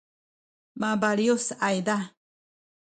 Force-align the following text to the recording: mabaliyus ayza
mabaliyus 0.81 1.45
ayza 1.67 1.97